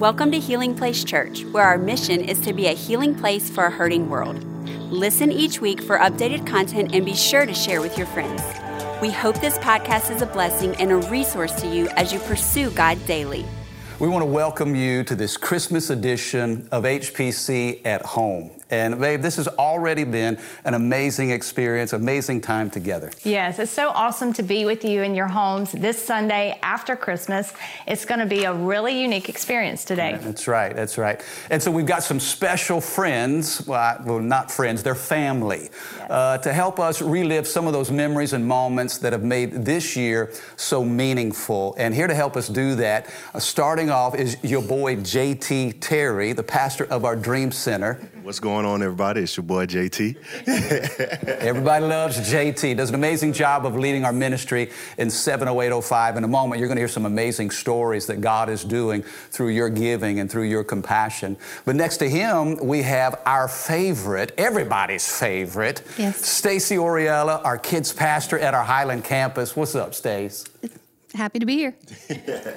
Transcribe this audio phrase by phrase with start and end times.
[0.00, 3.66] Welcome to Healing Place Church, where our mission is to be a healing place for
[3.66, 4.42] a hurting world.
[4.90, 8.40] Listen each week for updated content and be sure to share with your friends.
[9.02, 12.70] We hope this podcast is a blessing and a resource to you as you pursue
[12.70, 13.44] God daily.
[13.98, 18.52] We want to welcome you to this Christmas edition of HPC at Home.
[18.70, 23.10] And babe, this has already been an amazing experience, amazing time together.
[23.24, 27.52] Yes, it's so awesome to be with you in your homes this Sunday after Christmas.
[27.86, 30.18] It's going to be a really unique experience today.
[30.20, 31.20] That's right, that's right.
[31.50, 36.10] And so we've got some special friends, well, not friends, they're family, yes.
[36.10, 39.96] uh, to help us relive some of those memories and moments that have made this
[39.96, 41.74] year so meaningful.
[41.76, 46.32] And here to help us do that, uh, starting off is your boy JT Terry,
[46.32, 48.00] the pastor of our Dream Center.
[48.22, 49.22] What's going on, everybody?
[49.22, 50.16] It's your boy JT.
[51.40, 52.76] everybody loves JT.
[52.76, 56.18] Does an amazing job of leading our ministry in 70805.
[56.18, 59.48] In a moment, you're going to hear some amazing stories that God is doing through
[59.48, 61.38] your giving and through your compassion.
[61.64, 66.22] But next to him, we have our favorite, everybody's favorite, yes.
[66.24, 69.56] Stacy Oriella, our kids pastor at our Highland campus.
[69.56, 70.44] What's up, Stace?
[71.14, 71.74] Happy to be here.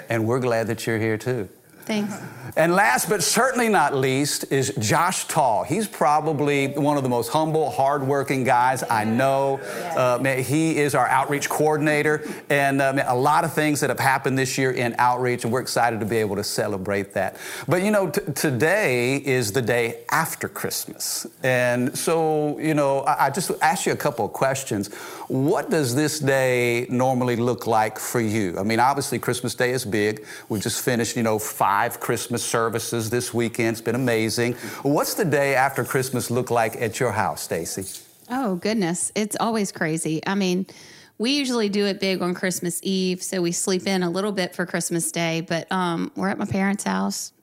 [0.09, 1.48] and we're glad that you're here too.
[1.86, 2.17] Thanks.
[2.56, 5.64] And last but certainly not least is Josh Tall.
[5.64, 9.59] He's probably one of the most humble, hardworking guys I know.
[9.98, 13.90] Uh, man, he is our outreach coordinator, and uh, man, a lot of things that
[13.90, 17.38] have happened this year in outreach, and we're excited to be able to celebrate that.
[17.67, 23.25] But you know, t- today is the day after Christmas, and so you know, I,
[23.25, 24.94] I just ask you a couple of questions.
[25.28, 28.59] What does this day normally look like for you?
[28.59, 30.23] I mean, obviously, Christmas Day is big.
[30.50, 33.74] We just finished, you know, five Christmas services this weekend.
[33.74, 34.54] It's been amazing.
[34.84, 38.02] What's the day after Christmas look like at your house, Stacy?
[38.30, 39.12] Oh, goodness.
[39.16, 40.22] It's always crazy.
[40.26, 40.66] I mean,
[41.18, 44.56] we usually do it big on Christmas Eve, so we sleep in a little bit
[44.56, 47.34] for Christmas Day, but um, we're at my parents' house,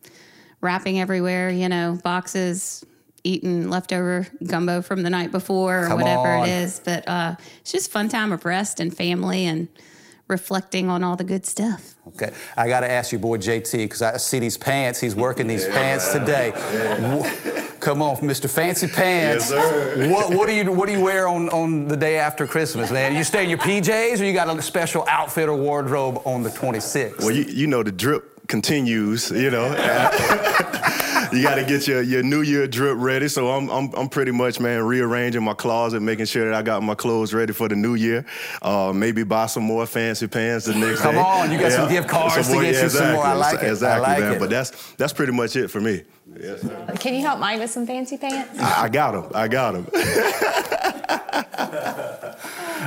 [0.60, 2.84] wrapping everywhere, you know, boxes,
[3.24, 6.48] eating leftover gumbo from the night before or Come whatever on.
[6.48, 6.80] it is.
[6.84, 9.68] But uh, it's just fun time of rest and family and
[10.30, 11.94] reflecting on all the good stuff.
[12.08, 15.00] Okay, I got to ask you, boy JT, because I see these pants.
[15.00, 15.72] He's working these yeah.
[15.72, 16.52] pants today.
[16.54, 17.66] Yeah.
[17.80, 18.48] Come on, Mr.
[18.48, 19.50] Fancy Pants.
[19.50, 22.90] Yes, what, what, do you what do you wear on, on the day after Christmas,
[22.90, 23.16] man?
[23.16, 26.50] You stay in your PJs, or you got a special outfit or wardrobe on the
[26.50, 27.20] 26th?
[27.20, 29.68] Well, you, you know the drip continues, you know.
[31.32, 33.28] you got to get your, your New Year drip ready.
[33.28, 36.82] So I'm, I'm, I'm pretty much, man, rearranging my closet, making sure that I got
[36.82, 38.24] my clothes ready for the New Year.
[38.62, 41.20] Uh, maybe buy some more fancy pants the next Come day.
[41.20, 41.76] Come on, you got yeah.
[41.76, 43.06] some gift cards some more, to get yeah, you exactly.
[43.06, 43.24] some more.
[43.24, 43.70] I like it.
[43.70, 44.32] Exactly, I like man.
[44.34, 44.38] It.
[44.38, 46.02] But that's that's pretty much it for me.
[46.38, 46.64] Yes,
[47.00, 48.58] Can you help Mike with some fancy pants?
[48.58, 49.32] I, I got them.
[49.34, 49.84] I got them.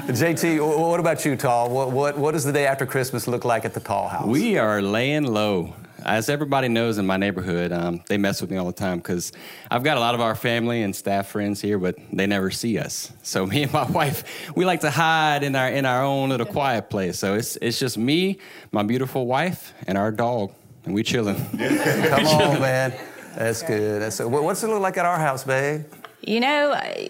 [0.07, 1.69] JT, what about you, Tall?
[1.69, 4.25] What, what, what does the day after Christmas look like at the Tall House?
[4.25, 5.75] We are laying low
[6.05, 9.31] as everybody knows in my neighborhood, um, they mess with me all the time because
[9.69, 12.77] I've got a lot of our family and staff friends here, but they never see
[12.77, 13.11] us.
[13.23, 16.45] So me and my wife, we like to hide in our in our own little
[16.45, 17.19] quiet place.
[17.19, 18.39] So it's it's just me,
[18.71, 20.53] my beautiful wife, and our dog,
[20.85, 21.35] and we chilling.
[21.57, 22.93] Come on, man.
[23.35, 24.01] That's good.
[24.01, 25.85] That's what's it look like at our house, babe?
[26.21, 26.73] You know.
[26.73, 27.09] I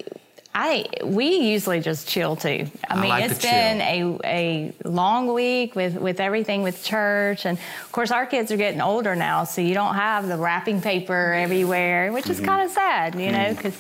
[1.04, 2.68] we usually just chill too.
[2.88, 7.46] I, I mean, like it's been a, a long week with with everything with church,
[7.46, 10.82] and of course our kids are getting older now, so you don't have the wrapping
[10.82, 12.34] paper everywhere, which mm-hmm.
[12.34, 13.76] is kind of sad, you know, because.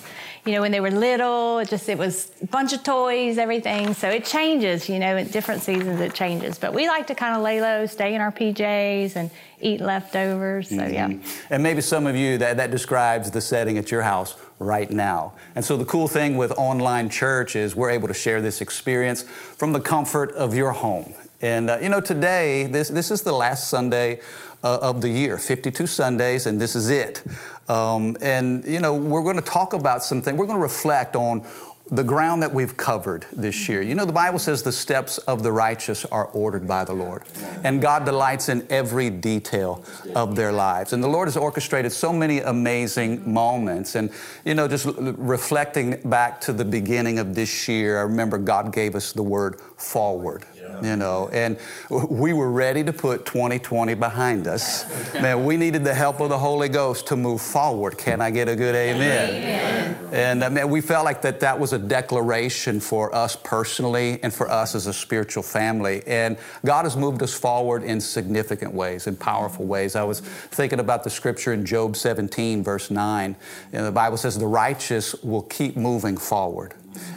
[0.46, 3.94] You know, when they were little, it just it was a bunch of toys, everything.
[3.94, 6.60] So it changes, you know, in different seasons it changes.
[6.60, 10.68] But we like to kind of lay low, stay in our PJs and eat leftovers.
[10.68, 10.94] So mm-hmm.
[10.94, 11.30] yeah.
[11.50, 15.34] And maybe some of you that that describes the setting at your house right now.
[15.56, 19.24] And so the cool thing with online church is we're able to share this experience
[19.24, 21.14] from the comfort of your home.
[21.42, 24.20] And uh, you know, today this this is the last Sunday
[24.64, 27.22] uh, of the year, 52 Sundays, and this is it.
[27.70, 31.46] Um, and, you know, we're going to talk about something, we're going to reflect on
[31.92, 33.82] the ground that we've covered this year.
[33.82, 37.24] You know, the Bible says the steps of the righteous are ordered by the Lord,
[37.64, 39.84] and God delights in every detail
[40.16, 40.94] of their lives.
[40.94, 43.96] And the Lord has orchestrated so many amazing moments.
[43.96, 44.12] And,
[44.46, 48.96] you know, just reflecting back to the beginning of this year, I remember God gave
[48.96, 50.46] us the word forward
[50.82, 51.58] you know, and
[51.90, 55.14] we were ready to put 2020 behind us.
[55.14, 57.98] Man, we needed the help of the Holy Ghost to move forward.
[57.98, 59.30] Can I get a good amen?
[59.30, 59.98] amen.
[60.12, 64.20] And uh, I mean, we felt like that that was a declaration for us personally
[64.22, 66.04] and for us as a spiritual family.
[66.06, 69.96] And God has moved us forward in significant ways, in powerful ways.
[69.96, 73.36] I was thinking about the scripture in Job 17, verse 9.
[73.72, 76.76] You know, the Bible says, the righteous will keep moving forward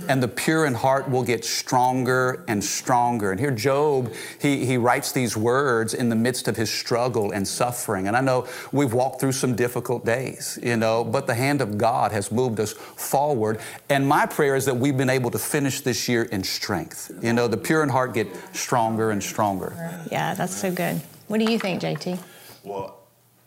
[0.08, 3.30] and the pure in heart will get stronger and stronger.
[3.30, 7.46] And here, Job, he, he writes these words in the midst of his struggle and
[7.46, 8.08] suffering.
[8.08, 11.78] And I know we've walked through some difficult days, you know, but the hand of
[11.78, 13.60] God has moved us forward.
[13.88, 17.10] And my prayer is that we've been able to finish this year in strength.
[17.22, 19.74] You know, the pure in heart get stronger and stronger.
[20.10, 21.00] Yeah, that's so good.
[21.28, 22.18] What do you think, JT?
[22.62, 22.96] Well,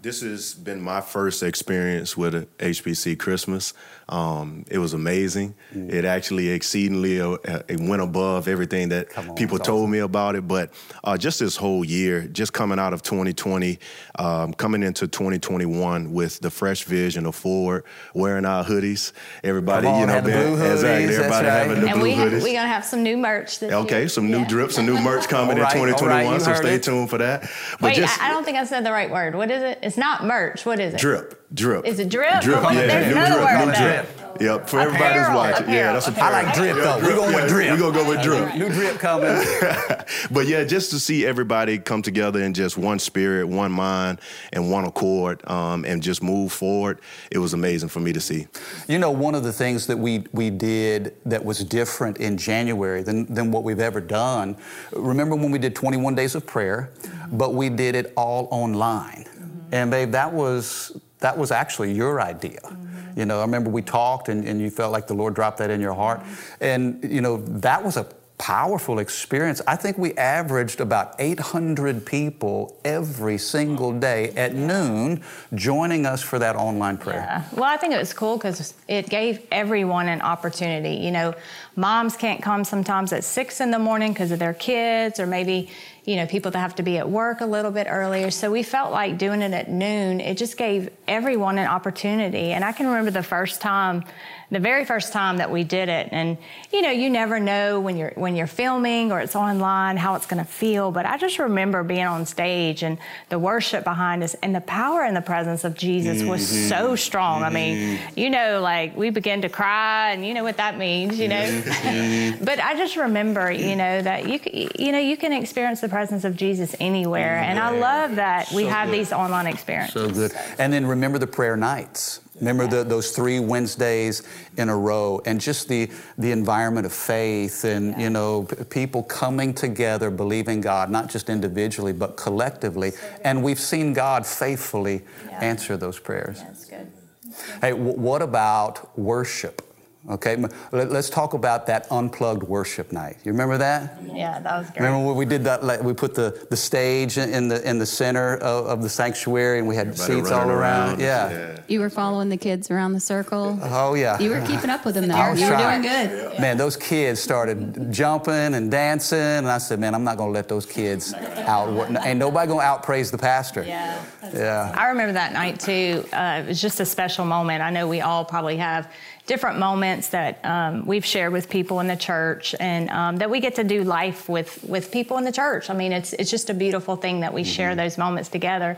[0.02, 3.74] this has been my first experience with a HPC Christmas.
[4.10, 5.54] Um, it was amazing.
[5.74, 5.94] Mm.
[5.94, 9.92] It actually exceedingly uh, it went above everything that on, people told awesome.
[9.92, 10.48] me about it.
[10.48, 10.74] But
[11.04, 13.78] uh, just this whole year, just coming out of 2020,
[14.18, 17.84] um, coming into 2021 with the fresh vision of Ford,
[18.16, 19.12] wearing our hoodies,
[19.44, 21.54] everybody, on, you know, been, hoodies, exactly, everybody right.
[21.54, 22.44] having the and blue we hoodies.
[22.44, 23.60] We're gonna have some new merch.
[23.60, 24.10] This okay, year.
[24.10, 24.48] some new yeah.
[24.48, 26.34] drips, some new merch coming right, in 2021.
[26.34, 26.84] right, so stay it.
[26.84, 27.42] tuned for that.
[27.74, 29.36] But Wait, just, I, I don't think I said the right word.
[29.36, 29.80] What is it?
[29.84, 30.66] It's not merch.
[30.66, 31.00] What is it?
[31.00, 31.39] Drip.
[31.54, 31.86] Drip.
[31.86, 32.42] Is it drip?
[32.42, 32.62] Drip.
[32.62, 33.60] Well, yeah, there's new another drip.
[33.60, 34.04] word New there.
[34.04, 34.16] drip.
[34.40, 35.64] Yep, for everybody that's watching.
[35.64, 36.36] Apparel, Yeah, that's a apparel.
[36.36, 36.98] I like drip though.
[37.02, 37.72] We're going yeah, with drip.
[37.72, 38.56] We're gonna go with drip.
[38.56, 39.44] New drip coming.
[40.32, 44.22] but yeah, just to see everybody come together in just one spirit, one mind,
[44.54, 47.00] and one accord, um, and just move forward,
[47.32, 48.48] it was amazing for me to see.
[48.88, 53.02] You know, one of the things that we we did that was different in January
[53.04, 54.56] than than what we've ever done.
[54.94, 56.92] Remember when we did 21 days of prayer,
[57.32, 59.26] but we did it all online.
[59.72, 62.60] And babe, that was that was actually your idea.
[62.64, 63.20] Mm-hmm.
[63.20, 65.70] You know, I remember we talked and, and you felt like the Lord dropped that
[65.70, 66.22] in your heart.
[66.22, 66.64] Mm-hmm.
[66.64, 68.08] And, you know, that was a
[68.40, 69.62] powerful experience.
[69.68, 75.22] I think we averaged about 800 people every single day at noon
[75.54, 77.20] joining us for that online prayer.
[77.20, 77.44] Yeah.
[77.52, 80.96] Well, I think it was cool because it gave everyone an opportunity.
[81.04, 81.36] You know,
[81.76, 85.70] moms can't come sometimes at six in the morning because of their kids, or maybe,
[86.10, 88.32] you know, people that have to be at work a little bit earlier.
[88.32, 92.52] So we felt like doing it at noon, it just gave everyone an opportunity.
[92.52, 94.04] And I can remember the first time
[94.52, 96.38] the very first time that we did it and
[96.72, 100.26] you know you never know when you're when you're filming or it's online how it's
[100.26, 102.98] going to feel but i just remember being on stage and
[103.30, 106.30] the worship behind us and the power and the presence of jesus mm-hmm.
[106.30, 107.46] was so strong mm-hmm.
[107.46, 108.20] i mean mm-hmm.
[108.20, 111.36] you know like we began to cry and you know what that means you know
[111.36, 112.44] mm-hmm.
[112.44, 114.40] but i just remember you know that you
[114.80, 118.64] you know you can experience the presence of jesus anywhere and i love that we
[118.64, 119.00] have good.
[119.00, 123.42] these online experiences so good and then remember the prayer nights Remember the, those three
[123.42, 124.24] Wednesdays
[124.56, 128.00] in a row, and just the the environment of faith, and yeah.
[128.00, 132.94] you know p- people coming together, believing God, not just individually but collectively.
[133.26, 135.40] And we've seen God faithfully yeah.
[135.42, 136.42] answer those prayers.
[136.42, 136.88] That's good.
[137.26, 137.62] That's good.
[137.62, 139.69] Hey, w- what about worship?
[140.10, 140.38] Okay,
[140.72, 143.18] let's talk about that unplugged worship night.
[143.24, 144.00] You remember that?
[144.12, 144.80] Yeah, that was great.
[144.80, 145.64] Remember when we did that?
[145.64, 149.60] Like we put the, the stage in the in the center of, of the sanctuary,
[149.60, 150.94] and we had Everybody seats all around.
[150.94, 151.00] around.
[151.00, 151.30] Yeah.
[151.30, 151.60] yeah.
[151.68, 153.60] You were following the kids around the circle.
[153.62, 154.18] Oh yeah.
[154.20, 155.36] You were keeping up with them there.
[155.36, 156.40] You were doing good.
[156.40, 160.34] Man, those kids started jumping and dancing, and I said, man, I'm not going to
[160.34, 161.70] let those kids out.
[162.04, 163.64] Ain't nobody going to outpraise the pastor.
[163.64, 164.04] Yeah.
[164.34, 164.74] Yeah.
[164.76, 166.04] I remember that night too.
[166.12, 167.62] Uh, it was just a special moment.
[167.62, 168.92] I know we all probably have
[169.30, 173.40] different moments that um, we've shared with people in the church and um, that we
[173.40, 175.70] get to do life with with people in the church.
[175.70, 177.52] I mean, it's it's just a beautiful thing that we mm-hmm.
[177.52, 178.76] share those moments together.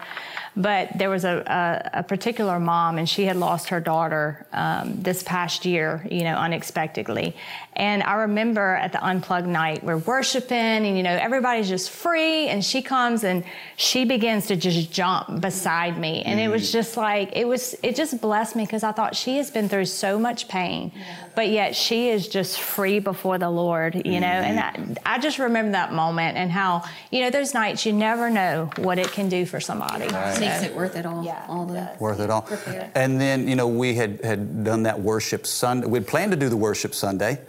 [0.56, 5.02] But there was a, a, a, particular mom, and she had lost her daughter um,
[5.02, 7.38] this past year, you know, unexpectedly.
[7.74, 12.50] And I remember at the unplugged night, we're worshiping, and you know, everybody's just free,
[12.50, 13.46] and she comes and
[13.78, 16.44] she begins to just jump beside me, and mm.
[16.44, 16.74] it was mm.
[16.74, 17.74] just like it was.
[17.82, 21.30] It just blessed me because I thought she has been through so much pain, yeah.
[21.34, 24.28] but yet she is just free before the Lord, you know.
[24.28, 24.44] Mm.
[24.44, 28.30] And I, I, just remember that moment and how you know those nights you never
[28.30, 30.08] know what it can do for somebody.
[30.10, 31.24] Right makes it worth it all.
[31.24, 32.48] Yeah, all the worth it all.
[32.96, 35.88] And then you know we had had done that worship Sunday.
[35.88, 37.40] We'd planned to do the worship Sunday,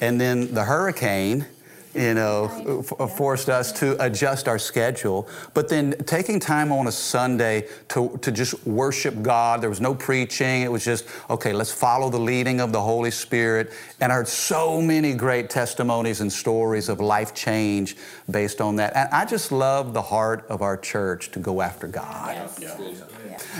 [0.00, 1.46] and then the hurricane
[1.94, 5.28] you know, f- forced us to adjust our schedule.
[5.54, 9.94] But then taking time on a Sunday to, to just worship God, there was no
[9.94, 10.62] preaching.
[10.62, 13.72] It was just, okay, let's follow the leading of the Holy Spirit.
[14.00, 17.96] And I heard so many great testimonies and stories of life change
[18.30, 18.94] based on that.
[18.94, 22.34] And I just love the heart of our church to go after God.
[22.60, 22.60] Yes.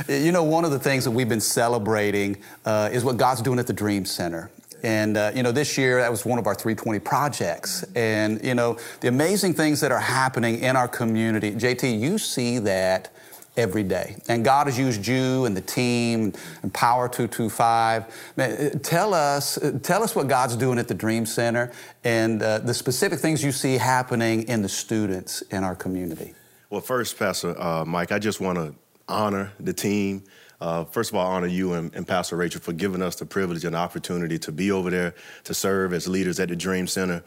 [0.06, 0.16] Yeah.
[0.16, 3.58] You know, one of the things that we've been celebrating uh, is what God's doing
[3.58, 4.50] at the Dream Center.
[4.82, 7.84] And, uh, you know, this year that was one of our 320 projects.
[7.94, 12.58] And, you know, the amazing things that are happening in our community, JT, you see
[12.60, 13.12] that
[13.58, 14.16] every day.
[14.28, 16.32] And God has used you and the team
[16.62, 18.32] and Power 225.
[18.36, 21.72] Man, uh, tell us, uh, tell us what God's doing at the Dream Center
[22.04, 26.34] and uh, the specific things you see happening in the students in our community.
[26.70, 28.74] Well, first, Pastor uh, Mike, I just want to
[29.08, 30.22] honor the team
[30.60, 33.26] uh, first of all, I honor you and, and, Pastor Rachel for giving us the
[33.26, 37.22] privilege and opportunity to be over there to serve as leaders at the Dream Center.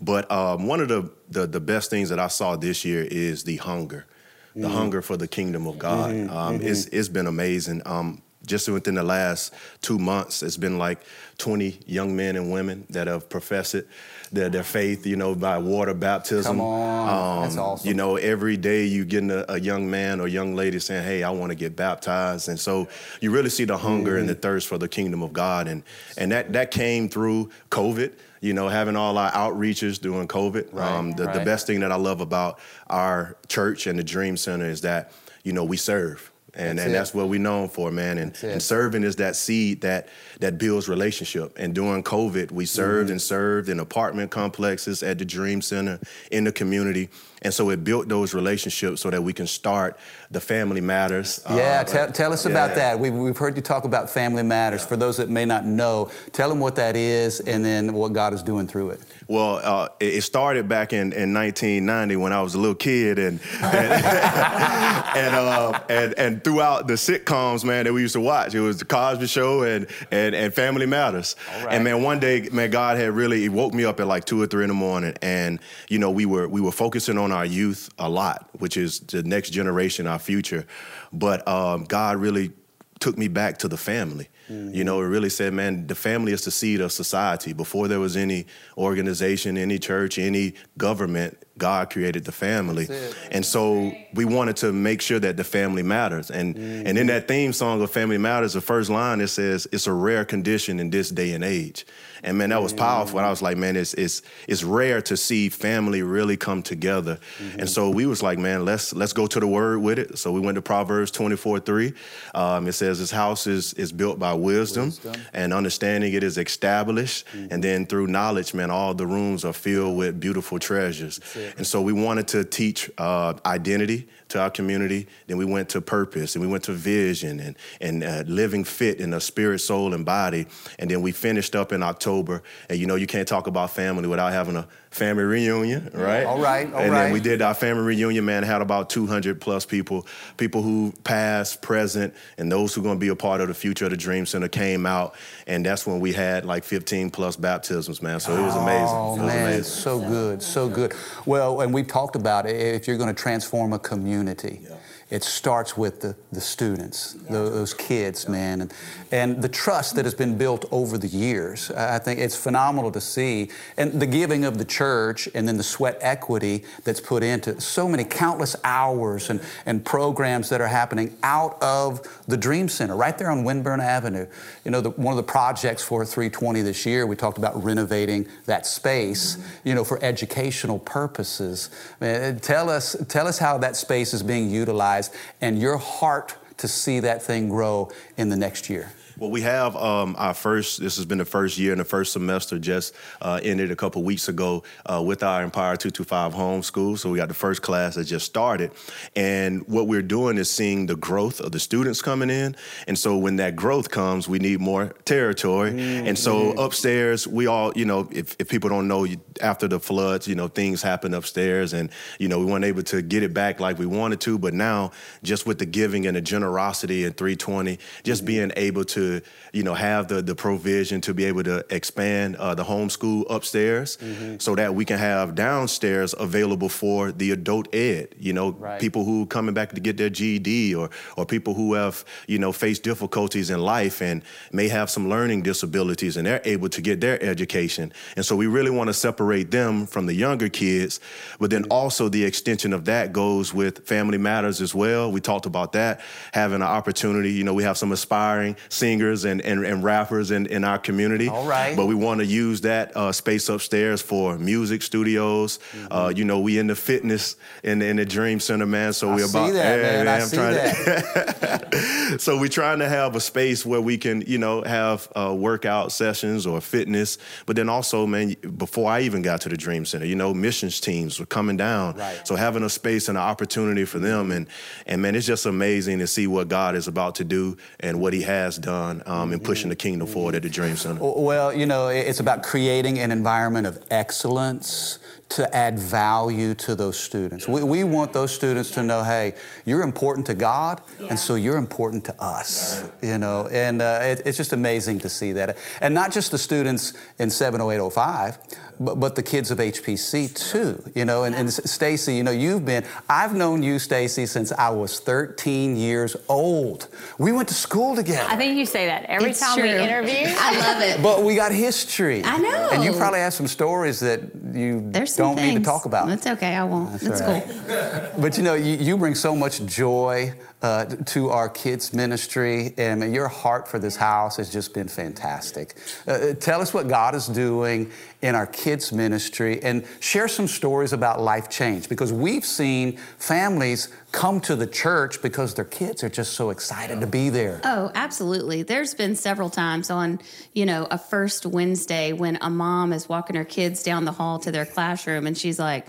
[0.00, 3.42] But um, one of the, the, the best things that I saw this year is
[3.42, 4.06] the hunger,
[4.54, 6.14] the mm hunger for the kingdom of God.
[6.14, 6.36] Mm-hmm.
[6.36, 6.66] Um, mm-hmm.
[6.68, 7.82] It's, it's been amazing.
[7.86, 9.52] Um, just within the last
[9.82, 11.00] two months, it's been like
[11.38, 13.88] 20 young men and women that have professed it
[14.32, 16.56] their, their faith, you know, by water baptism.
[16.56, 17.08] Come on.
[17.08, 17.88] Um, That's awesome.
[17.88, 21.22] You know, every day you getting a, a, young man or young lady saying, hey,
[21.22, 22.48] I want to get baptized.
[22.48, 22.88] And so
[23.20, 24.20] you really see the hunger mm-hmm.
[24.20, 25.68] and the thirst for the kingdom of God.
[25.68, 25.82] And,
[26.16, 30.68] and that, that came through COVID you know, having all our outreaches during COVID.
[30.72, 31.38] Right, um, the, right.
[31.38, 35.10] the best thing that I love about our church and the Dream Center is that,
[35.42, 38.18] you know, we serve and that's and that's what we're known for, man.
[38.18, 40.08] And, and serving is that seed that
[40.40, 41.56] that builds relationship.
[41.58, 43.12] And during COVID, we served mm-hmm.
[43.12, 47.08] and served in apartment complexes at the Dream Center in the community,
[47.42, 49.98] and so it built those relationships so that we can start
[50.30, 51.40] the Family Matters.
[51.48, 52.50] Yeah, uh, t- tell us yeah.
[52.50, 52.98] about that.
[52.98, 54.82] We've, we've heard you talk about Family Matters.
[54.82, 54.88] Yeah.
[54.88, 58.32] For those that may not know, tell them what that is and then what God
[58.32, 59.00] is doing through it.
[59.28, 63.40] Well, uh, it started back in, in 1990 when I was a little kid, and
[63.60, 63.92] and
[65.16, 68.78] and, uh, and, and throughout the sitcoms, man, that we used to watch, it was
[68.78, 71.34] the Cosby Show and and, and Family Matters.
[71.68, 74.46] And man, one day, man, God had really woke me up at like two or
[74.46, 77.90] three in the morning, and you know we were we were focusing on our youth
[77.98, 80.66] a lot, which is the next generation, our future.
[81.12, 82.52] But um, God really
[83.00, 84.28] took me back to the family.
[84.50, 84.74] Mm-hmm.
[84.74, 87.52] You know, it really said, man, the family is the seed of society.
[87.52, 88.46] Before there was any
[88.78, 92.88] organization, any church, any government, God created the family.
[93.30, 96.30] And so we wanted to make sure that the family matters.
[96.30, 96.86] And mm-hmm.
[96.86, 99.92] and in that theme song of Family Matters, the first line it says, it's a
[99.92, 101.86] rare condition in this day and age.
[102.22, 103.18] And man, that was powerful.
[103.18, 107.18] And I was like, man, it's it's it's rare to see family really come together.
[107.38, 107.60] Mm-hmm.
[107.60, 110.18] And so we was like, man, let's let's go to the word with it.
[110.18, 111.92] So we went to Proverbs 24, 3.
[112.34, 115.14] Um, it says his house is is built by wisdom, wisdom.
[115.32, 117.26] and understanding it is established.
[117.28, 117.52] Mm-hmm.
[117.52, 121.20] And then through knowledge, man, all the rooms are filled with beautiful treasures.
[121.56, 125.06] And so we wanted to teach uh, identity to our community.
[125.26, 129.00] Then we went to purpose and we went to vision and, and uh, living fit
[129.00, 130.46] in a spirit, soul, and body.
[130.78, 132.42] And then we finished up in October.
[132.68, 136.24] And you know, you can't talk about family without having a family reunion, right?
[136.24, 137.04] All right, all and right.
[137.04, 140.06] then we did our family reunion, man, had about 200 plus people,
[140.38, 143.54] people who past, present, and those who are going to be a part of the
[143.54, 145.14] future of the Dream Center came out.
[145.46, 148.20] And that's when we had like 15 plus baptisms, man.
[148.20, 148.86] So it was amazing.
[148.88, 149.64] Oh, it was man, amazing.
[149.64, 150.94] so good, so good.
[151.26, 154.15] Well, and we've talked about it, if you're going to transform a community,
[154.62, 154.76] yeah
[155.08, 158.74] it starts with the, the students, those kids, man, and,
[159.12, 161.70] and the trust that has been built over the years.
[161.70, 163.50] I think it's phenomenal to see.
[163.76, 167.88] And the giving of the church and then the sweat equity that's put into so
[167.88, 173.16] many countless hours and, and programs that are happening out of the Dream Center, right
[173.16, 174.26] there on Winbourne Avenue.
[174.64, 178.26] You know, the, one of the projects for 320 this year, we talked about renovating
[178.46, 179.68] that space, mm-hmm.
[179.68, 181.70] you know, for educational purposes.
[182.00, 184.95] Man, tell us, tell us how that space is being utilized
[185.40, 188.92] and your heart to see that thing grow in the next year?
[189.18, 192.12] Well, we have um, our first, this has been the first year and the first
[192.12, 196.98] semester just uh, ended a couple weeks ago uh, with our Empower 225 homeschool.
[196.98, 198.72] So we got the first class that just started.
[199.14, 202.56] And what we're doing is seeing the growth of the students coming in.
[202.86, 205.70] And so when that growth comes, we need more territory.
[205.70, 206.08] Mm-hmm.
[206.08, 209.06] And so upstairs, we all, you know, if, if people don't know,
[209.40, 213.00] after the floods, you know, things happen upstairs and, you know, we weren't able to
[213.00, 214.38] get it back like we wanted to.
[214.38, 214.90] But now,
[215.22, 218.26] just with the giving and the generosity in 320, just mm-hmm.
[218.26, 219.05] being able to
[219.52, 223.96] you know have the the provision to be able to expand uh, the homeschool upstairs
[223.96, 224.36] mm-hmm.
[224.38, 228.80] so that we can have downstairs available for the adult ed you know right.
[228.80, 232.52] people who coming back to get their GED or or people who have you know
[232.52, 234.22] faced difficulties in life and
[234.52, 238.46] may have some learning disabilities and they're able to get their education and so we
[238.46, 241.00] really want to separate them from the younger kids
[241.40, 245.46] but then also the extension of that goes with family matters as well we talked
[245.46, 246.00] about that
[246.32, 250.30] having an opportunity you know we have some aspiring seniors singers and, and, and rappers
[250.30, 251.28] in, in our community.
[251.28, 251.76] All right.
[251.76, 255.58] But we want to use that uh, space upstairs for music studios.
[255.72, 255.86] Mm-hmm.
[255.90, 258.92] Uh, you know, we in the fitness in, in the Dream Center, man.
[258.92, 260.04] So we're about that, man.
[260.04, 260.08] man.
[260.08, 261.72] I I'm see trying that.
[261.72, 265.34] To so we're trying to have a space where we can, you know, have uh,
[265.36, 267.18] workout sessions or fitness.
[267.44, 270.80] But then also, man, before I even got to the Dream Center, you know, missions
[270.80, 271.96] teams were coming down.
[271.96, 272.26] Right.
[272.26, 274.46] So having a space and an opportunity for them, and
[274.86, 278.12] and man, it's just amazing to see what God is about to do and what
[278.12, 281.00] He has done on um, and pushing the kingdom forward at the Dream Center?
[281.02, 286.98] Well, you know, it's about creating an environment of excellence to add value to those
[286.98, 287.48] students.
[287.48, 291.56] We, we want those students to know, hey, you're important to God, and so you're
[291.56, 295.56] important to us, you know, and uh, it, it's just amazing to see that.
[295.80, 298.38] And not just the students in 70805,
[298.78, 301.24] but, but the kids of HPC too, you know.
[301.24, 305.76] And, and Stacy, you know, you've been, I've known you, Stacy, since I was 13
[305.76, 306.88] years old.
[307.18, 308.28] We went to school together.
[308.28, 309.68] I think you say that every it's time true.
[309.68, 310.12] we interview.
[310.38, 311.02] I love it.
[311.02, 312.22] But we got history.
[312.24, 312.68] I know.
[312.72, 314.20] And you probably have some stories that
[314.52, 315.54] you There's don't things.
[315.54, 316.08] need to talk about.
[316.08, 316.54] That's okay.
[316.56, 316.92] I won't.
[316.92, 318.12] That's That's right.
[318.12, 318.20] cool.
[318.22, 323.14] But you know, you, you bring so much joy uh, to our kids' ministry, and
[323.14, 325.76] your heart for this house has just been fantastic.
[326.08, 327.90] Uh, uh, tell us what God is doing
[328.22, 333.88] in our kids' ministry and share some stories about life change because we've seen families
[334.12, 337.60] come to the church because their kids are just so excited to be there.
[337.62, 338.62] Oh, absolutely.
[338.62, 340.20] There's been several times on,
[340.54, 344.38] you know, a first Wednesday when a mom is walking her kids down the hall
[344.38, 345.86] to their classroom and she's like,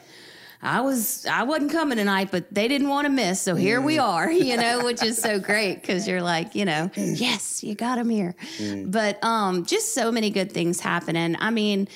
[0.61, 3.97] I was I wasn't coming tonight, but they didn't want to miss, so here we
[3.97, 4.03] mm.
[4.03, 7.19] are, you know, which is so great because you're like, you know, mm.
[7.19, 8.35] yes, you got them here.
[8.57, 8.91] Mm.
[8.91, 11.35] But um, just so many good things happening.
[11.39, 11.87] I mean,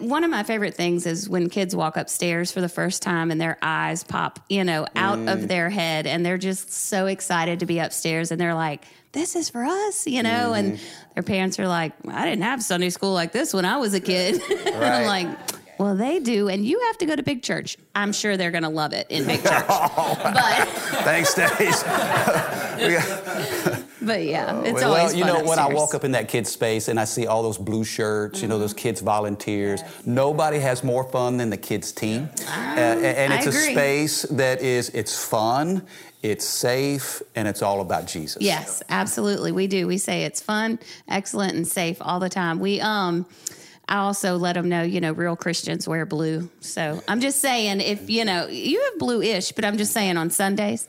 [0.00, 3.40] one of my favorite things is when kids walk upstairs for the first time and
[3.40, 7.66] their eyes pop, you know, out of their head and they're just so excited to
[7.66, 11.14] be upstairs and they're like, this is for us, you know, and mm-hmm.
[11.14, 14.00] their parents are like, I didn't have Sunday school like this when I was a
[14.00, 14.40] kid.
[14.48, 15.38] And I'm like,
[15.80, 17.78] well, they do, and you have to go to big church.
[17.94, 19.64] I'm sure they're going to love it in big church.
[19.66, 20.68] but,
[21.06, 21.56] Thanks, got-
[24.02, 26.50] but yeah, it's always well, always you know, when I walk up in that kid's
[26.50, 30.84] space and I see all those blue shirts, you know, those kids volunteers, nobody has
[30.84, 32.28] more fun than the kids team.
[32.46, 35.86] Uh, and it's a space that is, it's fun,
[36.22, 38.42] it's safe, and it's all about Jesus.
[38.42, 39.50] Yes, absolutely.
[39.50, 39.86] We do.
[39.86, 42.60] We say it's fun, excellent, and safe all the time.
[42.60, 43.24] We um
[43.90, 46.48] I also let them know, you know, real Christians wear blue.
[46.60, 50.30] So I'm just saying, if you know, you have blue-ish, but I'm just saying on
[50.30, 50.86] Sundays,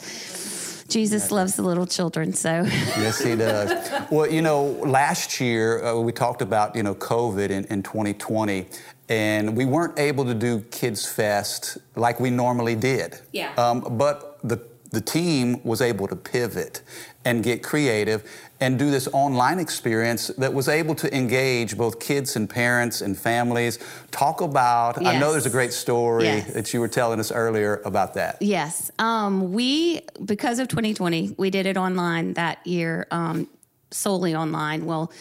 [0.88, 2.34] Jesus loves the little children.
[2.34, 3.89] So Yes, he does.
[4.12, 8.67] well, you know, last year uh, we talked about, you know, COVID in, in 2020,
[9.10, 13.20] and we weren't able to do Kids Fest like we normally did.
[13.31, 13.51] Yeah.
[13.55, 16.81] Um, but the, the team was able to pivot
[17.25, 18.24] and get creative
[18.60, 23.17] and do this online experience that was able to engage both kids and parents and
[23.17, 23.80] families.
[24.12, 26.54] Talk about, I know there's a great story Yes.
[26.54, 28.38] that you were telling us earlier about that.
[28.41, 28.91] Yes.
[28.99, 33.47] Um, we, because of 2020, we did it online that year, um,
[33.91, 34.86] solely online.
[34.86, 35.12] Well,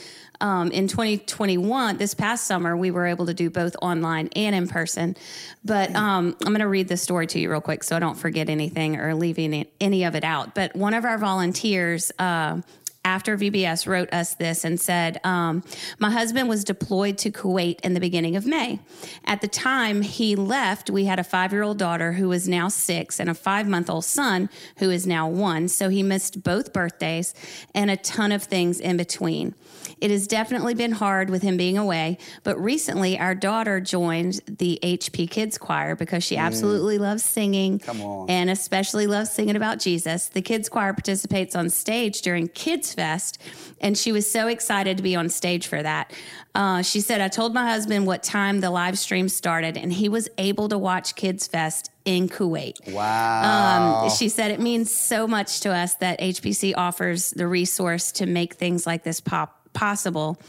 [0.41, 4.69] um, in 2021, this past summer, we were able to do both online and in
[4.69, 5.17] person.
[5.65, 8.17] But um, I'm going to read this story to you real quick so I don't
[8.17, 10.55] forget anything or leaving it- any of it out.
[10.55, 12.61] But one of our volunteers, uh,
[13.05, 15.63] after VBS wrote us this and said, um,
[15.99, 18.79] My husband was deployed to Kuwait in the beginning of May.
[19.25, 22.69] At the time he left, we had a five year old daughter who is now
[22.69, 25.69] six and a five month old son who is now one.
[25.69, 27.33] So he missed both birthdays
[27.75, 29.55] and a ton of things in between.
[30.01, 34.79] It has definitely been hard with him being away, but recently our daughter joined the
[34.83, 37.81] HP Kids Choir because she absolutely loves singing
[38.29, 40.29] and especially loves singing about Jesus.
[40.29, 43.41] The kids choir participates on stage during Kids Fest,
[43.81, 46.13] and she was so excited to be on stage for that.
[46.55, 50.09] Uh, she said, I told my husband what time the live stream started, and he
[50.09, 52.93] was able to watch Kids Fest in Kuwait.
[52.93, 54.05] Wow.
[54.05, 58.27] Um, she said it means so much to us that HPC offers the resource to
[58.27, 60.41] make things like this pop possible.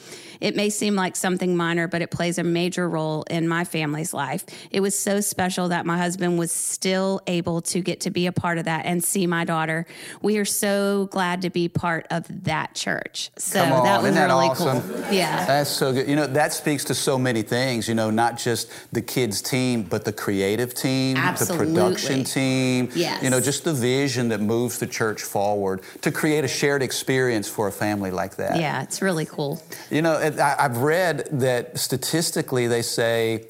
[0.41, 4.13] It may seem like something minor, but it plays a major role in my family's
[4.13, 4.43] life.
[4.71, 8.31] It was so special that my husband was still able to get to be a
[8.31, 9.85] part of that and see my daughter.
[10.21, 13.29] We are so glad to be part of that church.
[13.37, 14.81] So on, that was isn't that really awesome?
[14.81, 15.13] cool.
[15.13, 15.45] Yeah.
[15.45, 16.09] That's so good.
[16.09, 19.83] You know, that speaks to so many things, you know, not just the kids team,
[19.83, 21.67] but the creative team, Absolutely.
[21.67, 22.89] the production team.
[22.95, 23.21] Yes.
[23.21, 27.47] You know, just the vision that moves the church forward to create a shared experience
[27.47, 28.57] for a family like that.
[28.57, 29.61] yeah, it's really cool.
[29.91, 33.47] You know, I've read that statistically they say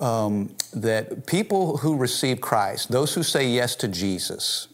[0.00, 4.68] um, that people who receive Christ, those who say yes to Jesus,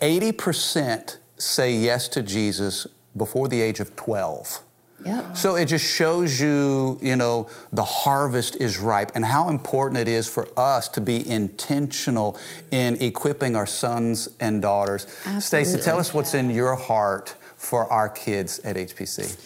[0.00, 2.86] 80% say yes to Jesus
[3.16, 4.62] before the age of 12.
[5.04, 5.36] Yep.
[5.36, 10.08] So it just shows you, you know, the harvest is ripe and how important it
[10.08, 12.36] is for us to be intentional
[12.72, 15.06] in equipping our sons and daughters.
[15.38, 19.36] Stacey, tell us what's in your heart for our kids at HPC.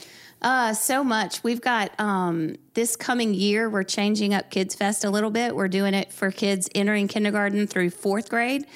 [0.43, 1.45] Uh, so much.
[1.45, 5.55] We've got um, this coming year, we're changing up Kids Fest a little bit.
[5.55, 8.67] We're doing it for kids entering kindergarten through fourth grade.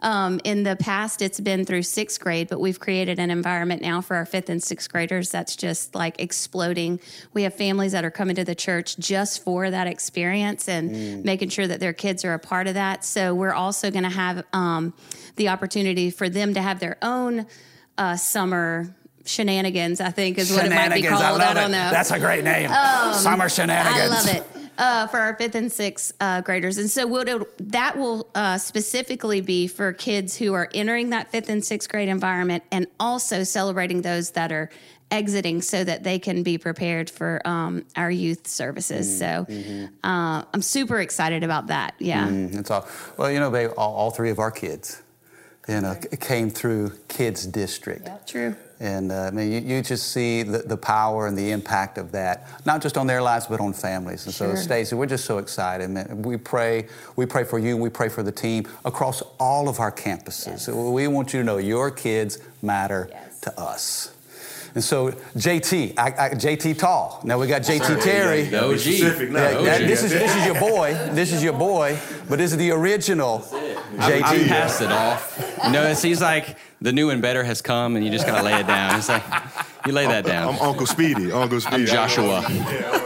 [0.00, 4.02] Um, in the past, it's been through sixth grade, but we've created an environment now
[4.02, 7.00] for our fifth and sixth graders that's just like exploding.
[7.32, 11.24] We have families that are coming to the church just for that experience and mm.
[11.24, 13.04] making sure that their kids are a part of that.
[13.04, 14.92] So we're also going to have um,
[15.36, 17.46] the opportunity for them to have their own
[17.98, 18.94] uh, summer
[19.26, 21.40] shenanigans, I think is what it might be called.
[21.40, 21.90] I, I don't know.
[21.90, 22.70] That's a great name.
[22.70, 24.12] Um, Summer shenanigans.
[24.12, 24.46] I love it.
[24.78, 26.76] Uh, for our fifth and sixth uh, graders.
[26.76, 31.48] And so we'll, that will uh, specifically be for kids who are entering that fifth
[31.48, 34.68] and sixth grade environment and also celebrating those that are
[35.10, 39.06] exiting so that they can be prepared for um, our youth services.
[39.06, 39.86] Mm, so mm-hmm.
[40.04, 41.94] Uh, I'm super excited about that.
[41.98, 42.28] Yeah.
[42.28, 42.86] Mm, that's all.
[43.16, 45.00] Well, you know, babe, all, all three of our kids
[45.68, 48.06] you know, came through kids district.
[48.06, 48.26] Yep.
[48.26, 48.56] True.
[48.78, 52.12] And uh, I mean, you, you, just see the, the power and the impact of
[52.12, 54.26] that, not just on their lives, but on families.
[54.26, 54.54] And sure.
[54.54, 55.88] so, Stacy, we're just so excited.
[55.88, 56.22] Man.
[56.22, 59.90] We pray, we pray for you, we pray for the team across all of our
[59.90, 60.46] campuses.
[60.46, 60.68] Yes.
[60.68, 63.40] We want you to know your kids matter yes.
[63.40, 64.12] to us.
[64.74, 67.22] And so JT, I, I, JT Tall.
[67.24, 68.42] Now we got JT Terry.
[68.42, 68.78] Yeah, OG.
[68.78, 69.48] Specific now.
[69.48, 70.92] Yeah, that, this is this is your boy.
[71.12, 71.98] This is your boy.
[72.28, 74.22] But this is the original JT.
[74.22, 75.62] I, I passed it off.
[75.64, 78.42] You know, it seems like the new and better has come, and you just gotta
[78.42, 78.96] lay it down.
[78.96, 79.22] It's like
[79.86, 80.54] you lay that down.
[80.54, 81.32] I'm Uncle Speedy.
[81.32, 81.82] Uncle Speedy.
[81.82, 83.02] I'm Joshua.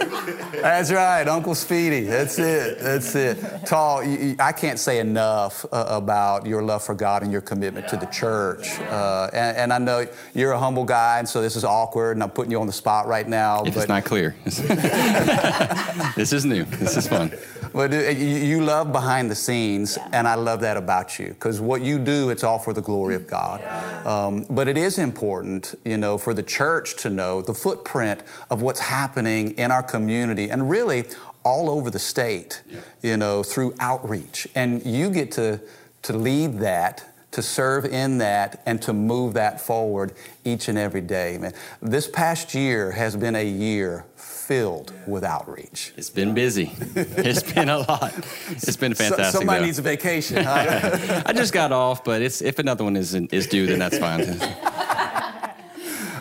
[0.63, 2.03] That's right, Uncle Speedy.
[2.03, 2.79] That's it.
[2.81, 3.67] That's it.
[3.67, 4.03] Tall,
[4.39, 8.07] I can't say enough uh, about your love for God and your commitment to the
[8.07, 8.79] church.
[8.81, 12.23] Uh, and, and, I know you're a humble guy, and so this is awkward, and
[12.23, 13.63] I'm putting you on the spot right now.
[13.65, 13.81] If but...
[13.81, 16.65] it's not clear, this is new.
[16.65, 17.33] This is fun.
[17.73, 20.09] But you love behind the scenes, yeah.
[20.13, 23.15] and I love that about you because what you do, it's all for the glory
[23.15, 23.63] of God.
[24.07, 28.63] Um, but it is important, you know, for the church to know the footprint of
[28.63, 31.05] what's happening in our community and really
[31.43, 32.81] all over the state, yeah.
[33.03, 34.47] you know, through outreach.
[34.55, 35.61] And you get to,
[36.03, 40.13] to lead that to serve in that and to move that forward
[40.45, 41.39] each and every day.
[41.39, 45.93] Man, this past year has been a year filled with outreach.
[45.97, 46.73] It's been busy.
[46.97, 48.13] It's been a lot.
[48.49, 49.27] It's been fantastic.
[49.27, 49.67] So, somebody though.
[49.67, 50.43] needs a vacation.
[50.43, 51.23] Huh?
[51.27, 54.21] I just got off, but it's if another one is is due, then that's fine.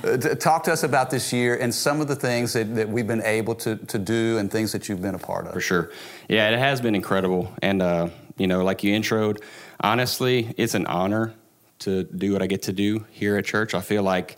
[0.04, 3.08] Uh, talk to us about this year and some of the things that, that we've
[3.08, 5.54] been able to, to do and things that you've been a part of.
[5.54, 5.92] For sure.
[6.28, 7.52] Yeah, it has been incredible.
[7.62, 9.42] And, uh, you know, like you introed,
[9.80, 11.34] honestly, it's an honor
[11.80, 13.74] to do what I get to do here at church.
[13.74, 14.38] I feel like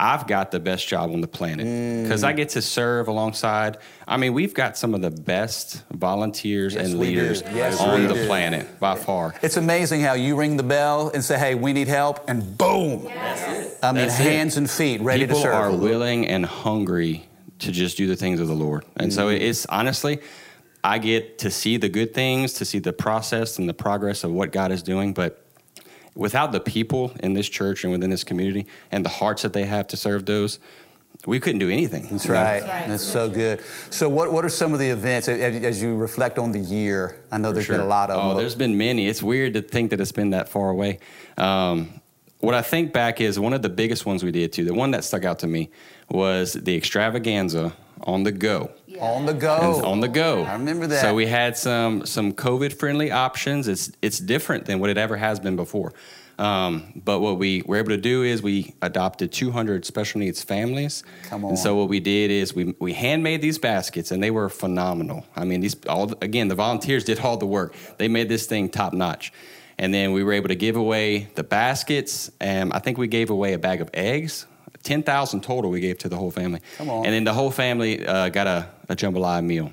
[0.00, 1.66] I've got the best job on the planet
[2.02, 2.26] because mm.
[2.26, 3.76] I get to serve alongside.
[4.08, 8.14] I mean, we've got some of the best volunteers yes, and leaders yes, on the
[8.14, 8.26] do.
[8.26, 9.34] planet by far.
[9.42, 13.04] It's amazing how you ring the bell and say, "Hey, we need help," and boom,
[13.04, 13.78] yes.
[13.82, 14.60] I mean, That's hands it.
[14.60, 15.70] and feet ready People to serve.
[15.70, 19.14] People are willing and hungry to just do the things of the Lord, and mm.
[19.14, 20.20] so it's honestly.
[20.82, 24.30] I get to see the good things, to see the process and the progress of
[24.30, 25.44] what God is doing, but
[26.14, 29.64] without the people in this church and within this community and the hearts that they
[29.64, 30.58] have to serve those,
[31.26, 32.08] we couldn't do anything.
[32.10, 32.60] That's right.
[32.60, 33.62] That's, That's so good.
[33.90, 37.20] So, what, what are some of the events as you reflect on the year?
[37.30, 37.76] I know there's sure.
[37.76, 38.38] been a lot of oh, them.
[38.38, 39.06] there's been many.
[39.06, 40.98] It's weird to think that it's been that far away.
[41.36, 42.00] Um,
[42.38, 44.92] what I think back is one of the biggest ones we did too, the one
[44.92, 45.70] that stuck out to me
[46.08, 48.70] was the extravaganza on the go.
[48.86, 49.04] Yeah.
[49.04, 49.76] On the go.
[49.76, 50.44] And on the go.
[50.44, 51.00] I remember that.
[51.00, 53.68] So we had some some COVID friendly options.
[53.68, 55.92] It's it's different than what it ever has been before.
[56.40, 61.04] Um, but what we were able to do is we adopted 200 special needs families.
[61.24, 61.50] Come on.
[61.50, 65.26] And so what we did is we, we handmade these baskets, and they were phenomenal.
[65.36, 67.74] I mean, these all again the volunteers did all the work.
[67.98, 69.32] They made this thing top notch.
[69.78, 73.30] And then we were able to give away the baskets, and I think we gave
[73.30, 74.46] away a bag of eggs
[74.90, 76.60] ten thousand total we gave to the whole family.
[76.78, 77.06] Come on.
[77.06, 79.72] And then the whole family uh, got a, a jambalaya meal.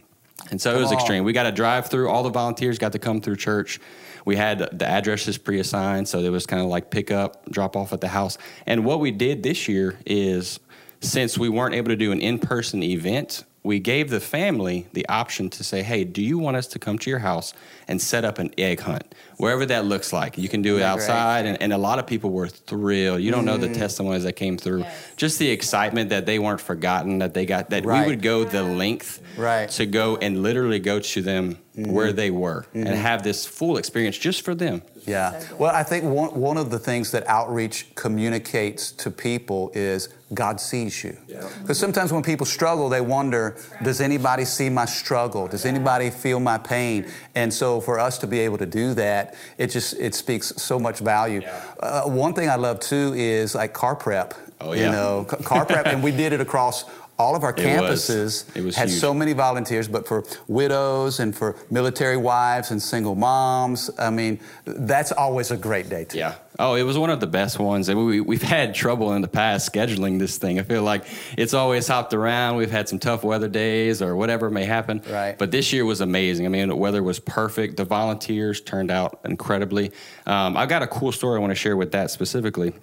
[0.52, 0.98] And so Come it was on.
[0.98, 1.24] extreme.
[1.24, 2.08] We got to drive through.
[2.10, 3.80] All the volunteers got to come through church.
[4.26, 7.94] We had the addresses pre-assigned, so it was kind of like pick up, drop off
[7.94, 8.38] at the house.
[8.66, 10.60] And what we did this year is,
[11.00, 15.50] since we weren't able to do an in-person event, we gave the family the option
[15.50, 17.54] to say, hey, do you want us to come to your house
[17.88, 19.14] and set up an egg hunt?
[19.38, 20.38] Wherever that looks like.
[20.38, 21.46] You can do it outside.
[21.46, 23.22] And, and, a lot of people were thrilled.
[23.22, 23.48] You don't mm.
[23.48, 23.76] know the mm.
[23.76, 24.80] testimonies that came through.
[24.80, 25.12] Yes.
[25.18, 28.06] Just the excitement that they weren't forgotten, that they got, that right.
[28.06, 29.70] we would go the length right.
[29.72, 31.92] to go and literally go to them mm-hmm.
[31.92, 32.88] where they were mm-hmm.
[32.88, 34.82] and have this full experience just for them.
[35.06, 35.42] Yeah.
[35.58, 40.60] Well, I think one, one of the things that outreach communicates to people is God
[40.60, 41.16] sees you.
[41.28, 41.74] Because yeah.
[41.74, 45.48] sometimes when people struggle, they wonder, does anybody see my struggle?
[45.48, 47.06] Does anybody feel my pain?
[47.36, 50.80] And so for us to be able to do that, it just it speaks so
[50.80, 51.42] much value.
[51.42, 51.64] Yeah.
[51.80, 54.34] Uh, one thing I love too is like car prep.
[54.60, 54.88] Oh, yeah.
[54.88, 56.84] You know, car prep, and we did it across
[57.20, 59.00] all of our campuses it was had huge.
[59.00, 64.40] so many volunteers, but for widows and for military wives and single moms, I mean,
[64.66, 66.20] that's always a great day too.
[66.20, 66.36] Yeah.
[66.60, 67.88] Oh, it was one of the best ones.
[67.90, 70.60] And we, we've had trouble in the past scheduling this thing.
[70.60, 71.06] I feel like
[71.38, 72.58] it's always hopped around.
[72.58, 75.02] We've had some tough weather days or whatever may happen.
[75.10, 75.38] Right.
[75.38, 76.46] But this year was amazing.
[76.46, 77.78] I mean, the weather was perfect.
[77.78, 79.92] The volunteers turned out incredibly.
[80.26, 82.74] Um, I've got a cool story I want to share with that specifically.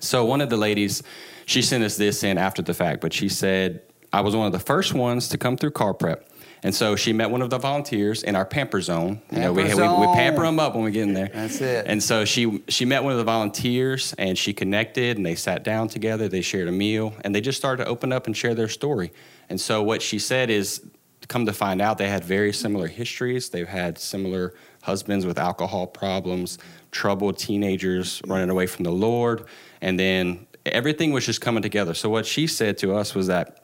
[0.00, 1.02] So, one of the ladies,
[1.46, 4.52] she sent us this in after the fact, but she said, I was one of
[4.52, 6.28] the first ones to come through car prep.
[6.62, 9.20] And so she met one of the volunteers in our pamper zone.
[9.30, 11.30] You know, we, we, we pamper them up when we get in there.
[11.32, 11.86] That's it.
[11.86, 15.62] And so she she met one of the volunteers and she connected and they sat
[15.62, 16.28] down together.
[16.28, 19.12] They shared a meal and they just started to open up and share their story.
[19.48, 20.84] And so what she said is,
[21.28, 23.50] come to find out, they had very similar histories.
[23.50, 26.58] They've had similar husbands with alcohol problems,
[26.90, 29.44] troubled teenagers running away from the Lord,
[29.80, 31.94] and then everything was just coming together.
[31.94, 33.62] So what she said to us was that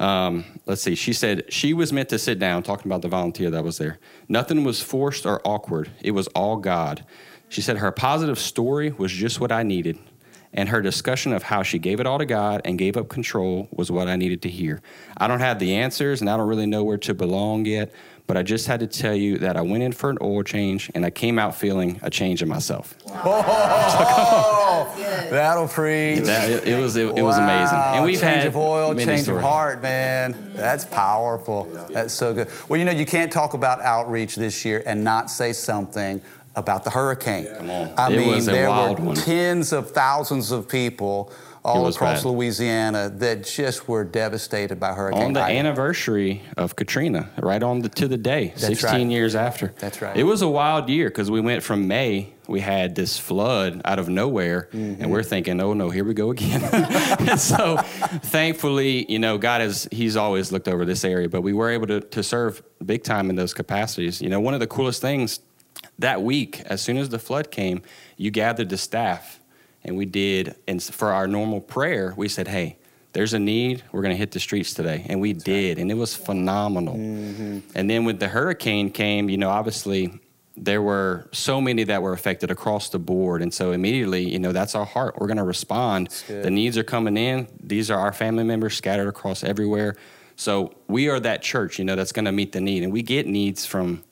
[0.00, 3.50] um, let's see, she said she was meant to sit down, talking about the volunteer
[3.50, 3.98] that was there.
[4.28, 7.04] Nothing was forced or awkward, it was all God.
[7.48, 9.98] She said her positive story was just what I needed,
[10.52, 13.68] and her discussion of how she gave it all to God and gave up control
[13.70, 14.80] was what I needed to hear.
[15.16, 17.92] I don't have the answers, and I don't really know where to belong yet,
[18.26, 20.90] but I just had to tell you that I went in for an oil change
[20.94, 22.94] and I came out feeling a change in myself.
[23.86, 26.24] Oh, that'll preach.
[26.24, 29.22] That, it, it, was it, it was amazing, and we've change had of oil, change
[29.22, 29.28] stories.
[29.28, 30.52] of heart, man.
[30.54, 31.64] That's powerful.
[31.90, 32.48] That's so good.
[32.68, 36.20] Well, you know, you can't talk about outreach this year and not say something
[36.56, 37.46] about the hurricane.
[37.56, 37.92] Come on.
[37.96, 39.16] I It mean, was a there wild were one.
[39.16, 41.32] tens of thousands of people
[41.64, 42.28] all across bad.
[42.28, 45.58] Louisiana that just were devastated by Hurricane on the Ida.
[45.58, 49.06] anniversary of Katrina, right on the, to the day, 16 right.
[49.10, 49.72] years after.
[49.78, 50.16] That's right.
[50.16, 53.98] It was a wild year because we went from May, we had this flood out
[53.98, 55.02] of nowhere, Mm-hmm.
[55.02, 56.60] and we're thinking, oh no, here we go again.
[57.38, 61.70] so, thankfully, you know, God has, He's always looked over this area, but we were
[61.70, 64.20] able to, to serve big time in those capacities.
[64.20, 65.40] You know, one of the coolest things
[65.98, 67.82] that week, as soon as the flood came,
[68.16, 69.40] you gathered the staff,
[69.84, 72.78] and we did, and for our normal prayer, we said, hey,
[73.12, 73.82] there's a need.
[73.92, 75.06] We're going to hit the streets today.
[75.08, 75.78] And we did.
[75.78, 76.96] And it was phenomenal.
[76.96, 77.58] Mm-hmm.
[77.76, 80.20] And then when the hurricane came, you know, obviously
[80.56, 83.40] there were so many that were affected across the board.
[83.40, 85.16] And so immediately, you know, that's our heart.
[85.18, 86.08] We're going to respond.
[86.26, 87.46] The needs are coming in.
[87.62, 89.96] These are our family members scattered across everywhere.
[90.36, 92.82] So we are that church, you know, that's going to meet the need.
[92.82, 94.02] And we get needs from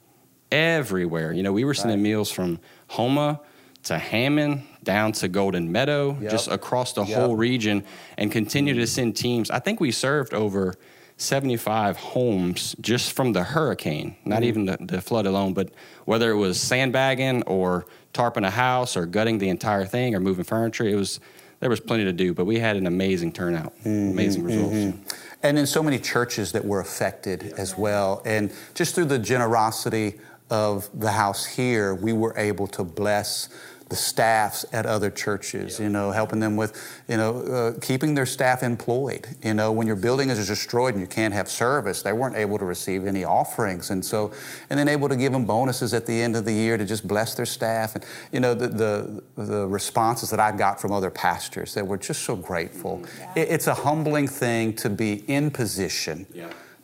[0.53, 1.33] everywhere.
[1.33, 3.41] You know, we were sending meals from Houma
[3.85, 6.31] to Hammond down to Golden Meadow, Yep.
[6.31, 7.19] just across the Yep.
[7.19, 7.85] whole region,
[8.19, 9.51] and continue to send teams.
[9.51, 10.75] I think we served over
[11.17, 14.45] 75 homes just from the hurricane, not Mm-hmm.
[14.45, 15.69] even the, the flood alone, but
[16.05, 20.45] whether it was sandbagging or tarping a house or gutting the entire thing or moving
[20.45, 21.21] furniture, it was
[21.61, 22.35] there was plenty to do.
[22.35, 24.11] But we had an amazing turnout, Mm-hmm.
[24.11, 24.99] amazing results.
[25.45, 28.21] and in so many churches that were affected as well.
[28.25, 30.15] And just through the generosity
[30.51, 33.49] of the house here, we were able to bless
[33.93, 36.73] the staffs at other churches, you know, helping them with,
[37.09, 39.27] you know, uh, keeping their staff employed.
[39.45, 42.57] You know, when your building is destroyed and you can't have service, they weren't able
[42.57, 43.91] to receive any offerings.
[43.91, 44.33] And so,
[44.71, 47.07] and then able to give them bonuses at the end of the year to just
[47.07, 47.95] bless their staff.
[47.95, 48.03] And,
[48.33, 52.23] you know, the, the, the responses that I got from other pastors that were just
[52.23, 53.05] so grateful.
[53.37, 56.27] It, it's a humbling thing to be in position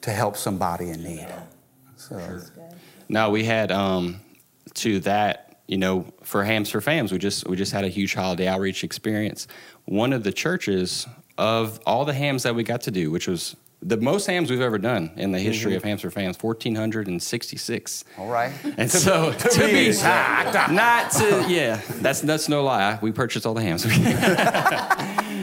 [0.03, 1.29] to help somebody in need.
[1.97, 2.19] So,
[3.09, 4.21] No, we had um,
[4.75, 5.48] to that.
[5.69, 8.83] You know, for Hams for Fams, we just we just had a huge holiday outreach
[8.83, 9.47] experience.
[9.85, 13.55] One of the churches of all the hams that we got to do, which was
[13.81, 17.07] the most hams we've ever done in the history of Hams for Fams, fourteen hundred
[17.07, 18.05] and sixty-six.
[18.19, 18.53] all right.
[18.77, 20.73] And so to, be be exact.
[20.73, 22.99] not to yeah, that's that's no lie.
[23.01, 23.85] We purchased all the hams.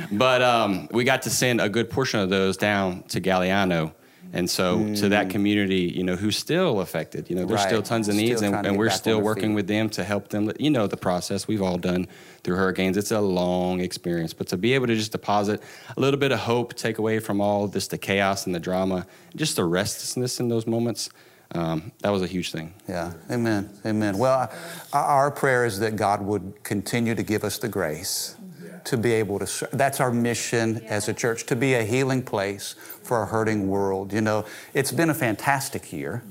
[0.11, 3.93] but um, we got to send a good portion of those down to Galliano.
[4.35, 7.63] And so to that community, you know, who's still affected, you know, there's Mm.
[7.63, 7.69] Right.
[7.69, 9.55] still tons of Still needs, and, and we're still working feet.
[9.55, 10.51] with them to help them.
[10.59, 12.05] You know, the process we've all done
[12.43, 12.97] through hurricanes.
[12.97, 15.61] It's a long experience, but to be able to just deposit
[15.95, 19.07] a little bit of hope, take away from all this the chaos and the drama,
[19.37, 21.09] just the restlessness in those moments,
[21.53, 22.73] um, that was a huge thing.
[22.89, 24.17] Yeah, amen, amen.
[24.17, 24.51] Well,
[24.91, 28.35] our our prayer is that God would continue to give us the grace
[28.83, 29.69] to be able to serve.
[29.71, 34.11] That's our mission as a church, to be a healing place for a hurting world.
[34.11, 36.23] You know, it's been a fantastic year.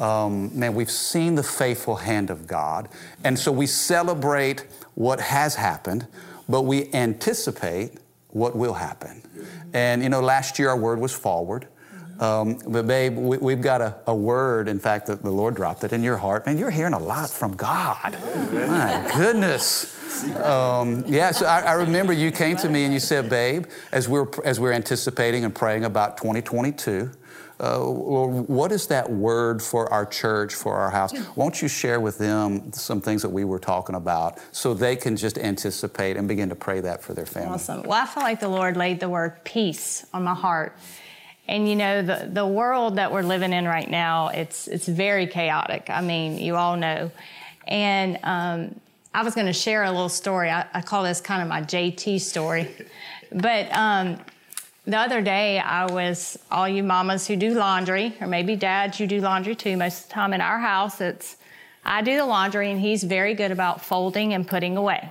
[0.00, 2.88] Um, man, we've seen the faithful hand of God.
[3.24, 6.06] And so we celebrate what has happened,
[6.48, 9.22] but we anticipate what will happen.
[9.72, 11.66] And, you know, last year our word was forward.
[12.20, 14.68] Um, but babe, we, we've got a, a word.
[14.68, 16.46] In fact, that the Lord dropped it in your heart.
[16.46, 18.16] Man, you're hearing a lot from God.
[18.52, 19.98] My goodness.
[20.36, 24.08] Um, yeah, so I, I, remember you came to me and you said, babe, as
[24.08, 27.10] we're, as we're anticipating and praying about 2022,
[27.62, 31.14] uh, what is that word for our church, for our house?
[31.36, 35.16] Won't you share with them some things that we were talking about so they can
[35.16, 37.54] just anticipate and begin to pray that for their family?
[37.54, 37.82] Awesome.
[37.84, 40.76] Well, I feel like the Lord laid the word peace on my heart.
[41.48, 45.26] And you know, the, the world that we're living in right now, it's, it's very
[45.26, 45.90] chaotic.
[45.90, 47.10] I mean, you all know.
[47.66, 48.80] And um,
[49.14, 50.50] I was going to share a little story.
[50.50, 52.70] I, I, call this kind of my JT story.
[53.30, 54.18] But um,
[54.86, 59.06] the other day, I was all you mamas who do laundry, or maybe dads you
[59.06, 59.76] do laundry too.
[59.76, 61.36] Most of the time in our house, it's
[61.84, 65.10] I do the laundry, and he's very good about folding and putting away.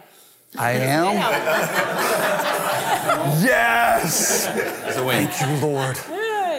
[0.57, 1.15] I am.
[3.43, 4.47] yes.
[4.47, 5.97] Thank you, Lord.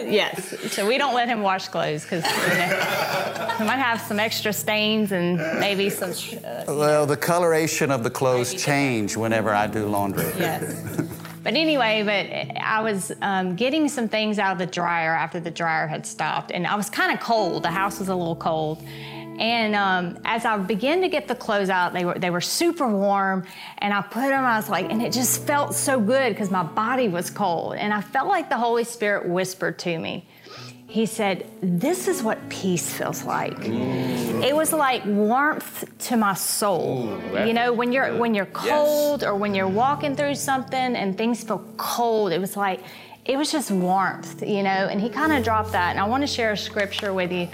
[0.07, 0.71] Yes.
[0.71, 4.53] So we don't let him wash clothes because you know, he might have some extra
[4.53, 6.11] stains and maybe some.
[6.43, 10.31] Uh, well, the coloration of the clothes change whenever I do laundry.
[10.37, 11.01] Yes.
[11.43, 15.51] But anyway, but I was um, getting some things out of the dryer after the
[15.51, 17.63] dryer had stopped, and I was kind of cold.
[17.63, 18.81] The house was a little cold.
[19.39, 22.87] And um, as I began to get the clothes out, they were they were super
[22.87, 23.45] warm,
[23.79, 24.45] and I put them.
[24.45, 27.93] I was like, and it just felt so good because my body was cold, and
[27.93, 30.27] I felt like the Holy Spirit whispered to me,
[30.93, 33.57] he said, This is what peace feels like.
[33.57, 34.43] Mm.
[34.43, 37.09] It was like warmth to my soul.
[37.09, 39.27] Ooh, you know, when you're when you're cold yes.
[39.27, 42.81] or when you're walking through something and things feel cold, it was like
[43.25, 45.89] it was just warmth, you know, and he kind of dropped that.
[45.89, 47.47] And I want to share a scripture with you.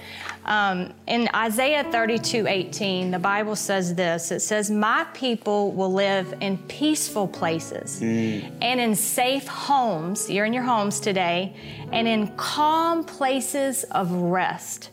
[0.49, 6.33] Um, in Isaiah 32 18, the Bible says this it says, My people will live
[6.41, 8.51] in peaceful places mm.
[8.59, 10.27] and in safe homes.
[10.27, 11.55] You're in your homes today,
[11.91, 14.89] and in calm places of rest.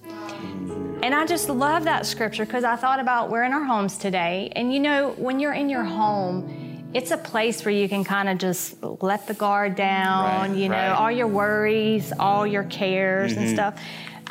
[1.02, 4.52] And I just love that scripture because I thought about we're in our homes today.
[4.54, 8.28] And you know, when you're in your home, it's a place where you can kind
[8.28, 10.92] of just let the guard down, right, you know, right.
[10.92, 13.40] all your worries, all your cares mm-hmm.
[13.42, 13.80] and stuff.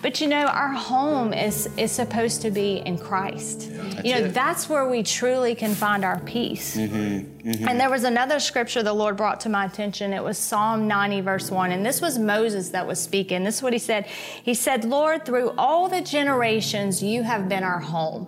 [0.06, 3.72] But you know, our home is is supposed to be in Christ.
[3.72, 4.36] Yeah, you know, it.
[4.36, 6.78] that's where we truly can find our peace.
[6.78, 7.68] Mm-hmm, mm-hmm.
[7.68, 10.13] And there was another scripture the Lord brought to my attention.
[10.13, 11.72] It was Psalm 90, verse 1.
[11.72, 13.44] And this was Moses that was speaking.
[13.44, 14.06] This is what he said.
[14.06, 18.28] He said, Lord, through all the generations, you have been our home.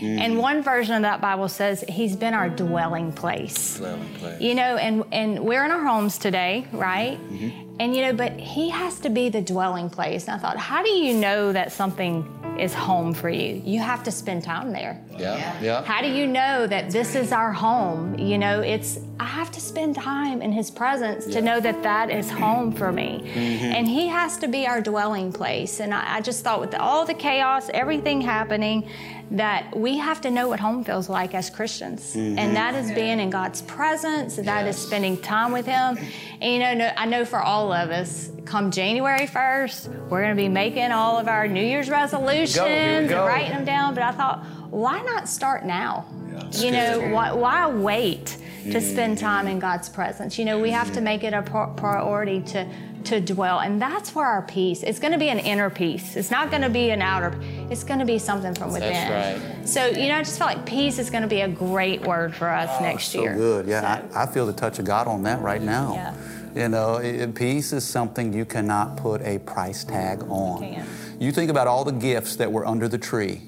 [0.00, 0.18] Mm.
[0.18, 3.78] And one version of that Bible says he's been our dwelling place.
[3.78, 4.42] Dwelling place.
[4.42, 7.18] You know, and, and we're in our homes today, right?
[7.18, 7.63] Mm-hmm.
[7.80, 10.28] And you know, but he has to be the dwelling place.
[10.28, 12.24] And I thought, how do you know that something
[12.58, 13.60] is home for you?
[13.64, 15.02] You have to spend time there.
[15.10, 15.60] Yeah.
[15.60, 15.82] Yeah.
[15.82, 18.16] How do you know that this is our home?
[18.16, 21.34] You know, it's I have to spend time in his presence yeah.
[21.34, 23.22] to know that that is home for me.
[23.24, 23.64] Mm-hmm.
[23.64, 25.80] And he has to be our dwelling place.
[25.80, 28.88] And I, I just thought with all the chaos, everything happening,
[29.30, 32.14] that we have to know what home feels like as Christians.
[32.14, 32.38] Mm-hmm.
[32.38, 34.76] And that is being in God's presence, that yes.
[34.76, 35.98] is spending time with Him.
[36.40, 40.42] And you know, I know for all of us, come January 1st, we're going to
[40.42, 43.94] be making all of our New Year's resolutions and writing them down.
[43.94, 46.06] But I thought, why not start now?
[46.30, 49.26] Yeah, you know, why, why wait to spend mm-hmm.
[49.26, 50.38] time in God's presence?
[50.38, 51.04] You know, we have to mm-hmm.
[51.04, 52.68] make it a priority to
[53.06, 53.60] to dwell.
[53.60, 56.16] And that's where our peace, it's going to be an inner peace.
[56.16, 57.38] It's not going to be an outer,
[57.70, 58.92] it's going to be something from within.
[58.92, 59.68] That's right.
[59.68, 62.34] So, you know, I just felt like peace is going to be a great word
[62.34, 63.34] for us oh, next so year.
[63.34, 63.66] good.
[63.66, 64.16] Yeah, so.
[64.18, 65.94] I, I, feel the touch of God on that right now.
[65.94, 66.16] Yeah.
[66.54, 70.62] You know, it, peace is something you cannot put a price tag on.
[70.62, 70.84] You,
[71.18, 73.42] you think about all the gifts that were under the tree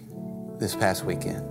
[0.58, 1.44] this past weekend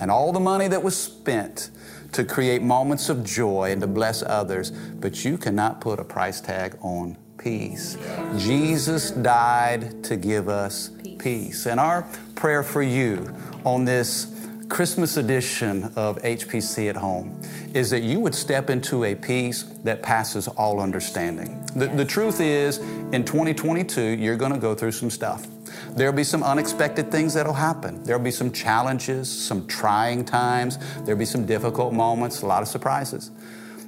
[0.00, 1.70] and all the money that was spent
[2.12, 6.40] to create moments of joy and to bless others, but you cannot put a price
[6.40, 7.98] tag on peace.
[8.38, 11.16] Jesus died to give us peace.
[11.18, 11.66] peace.
[11.66, 13.32] And our prayer for you
[13.64, 14.34] on this
[14.70, 17.38] Christmas edition of HPC at Home
[17.74, 21.64] is that you would step into a peace that passes all understanding.
[21.76, 22.78] The, the truth is,
[23.12, 25.46] in 2022, you're going to go through some stuff.
[25.90, 28.02] There'll be some unexpected things that'll happen.
[28.04, 32.68] There'll be some challenges, some trying times, there'll be some difficult moments, a lot of
[32.68, 33.30] surprises.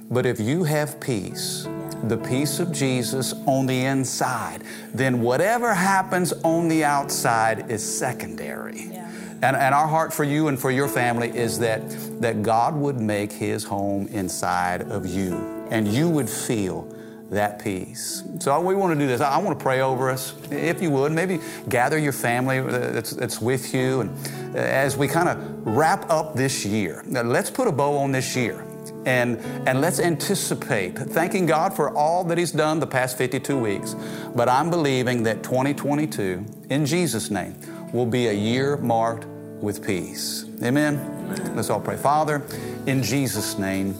[0.09, 1.67] But if you have peace,
[2.03, 8.83] the peace of Jesus on the inside, then whatever happens on the outside is secondary.
[8.83, 9.11] Yeah.
[9.41, 11.81] And, and our heart for you and for your family is that,
[12.21, 16.87] that God would make his home inside of you and you would feel
[17.29, 18.23] that peace.
[18.39, 19.19] So we want to do this.
[19.19, 21.11] I want to pray over us, if you would.
[21.11, 25.67] Maybe gather your family uh, that's, that's with you, and uh, as we kind of
[25.67, 28.65] wrap up this year, let's put a bow on this year
[29.07, 33.95] and, and let's anticipate thanking God for all that He's done the past 52 weeks.
[34.35, 37.55] But I'm believing that 2022, in Jesus' name,
[37.93, 40.45] will be a year marked with peace.
[40.61, 41.55] Amen.
[41.55, 41.95] Let's all pray.
[41.95, 42.43] Father,
[42.85, 43.95] in Jesus' name,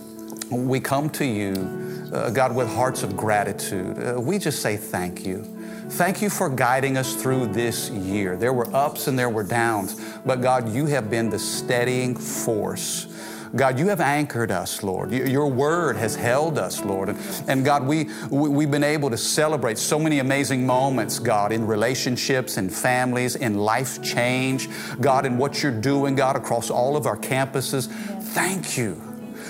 [0.52, 3.98] we come to you, uh, God, with hearts of gratitude.
[3.98, 5.44] Uh, we just say thank you.
[5.92, 8.36] Thank you for guiding us through this year.
[8.36, 13.08] There were ups and there were downs, but God, you have been the steadying force.
[13.56, 15.12] God, you have anchored us, Lord.
[15.12, 17.16] Your word has held us, Lord.
[17.48, 22.58] And God, we, we've been able to celebrate so many amazing moments, God, in relationships
[22.58, 24.70] and families, in life change,
[25.00, 27.88] God, in what you're doing, God, across all of our campuses.
[28.22, 29.07] Thank you.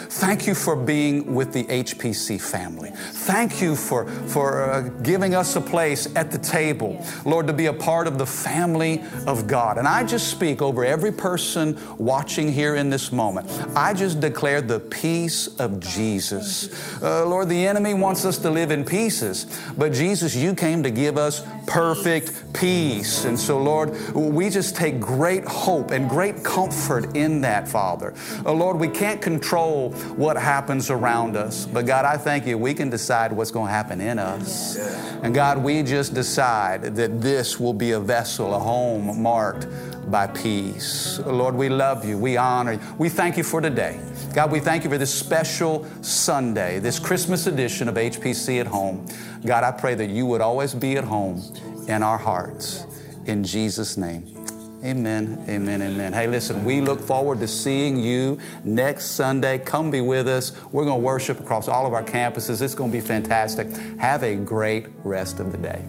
[0.09, 2.91] Thank you for being with the HPC family.
[2.91, 7.65] Thank you for, for uh, giving us a place at the table, Lord, to be
[7.65, 9.77] a part of the family of God.
[9.77, 13.49] And I just speak over every person watching here in this moment.
[13.75, 17.01] I just declare the peace of Jesus.
[17.01, 19.45] Uh, Lord, the enemy wants us to live in pieces,
[19.77, 23.25] but Jesus, you came to give us perfect peace.
[23.25, 28.13] And so, Lord, we just take great hope and great comfort in that, Father.
[28.45, 31.65] Uh, Lord, we can't control what happens around us.
[31.65, 34.77] But God, I thank you, we can decide what's going to happen in us.
[35.23, 39.67] And God, we just decide that this will be a vessel, a home marked
[40.09, 41.19] by peace.
[41.19, 42.17] Lord, we love you.
[42.17, 42.79] We honor you.
[42.97, 43.99] We thank you for today.
[44.33, 49.05] God, we thank you for this special Sunday, this Christmas edition of HPC at Home.
[49.45, 51.43] God, I pray that you would always be at home
[51.87, 52.85] in our hearts.
[53.25, 54.36] In Jesus' name.
[54.83, 56.13] Amen, amen, amen.
[56.13, 59.57] Hey, listen, we look forward to seeing you next Sunday.
[59.57, 60.51] Come be with us.
[60.71, 62.61] We're going to worship across all of our campuses.
[62.61, 63.67] It's going to be fantastic.
[63.97, 65.83] Have a great rest of the day.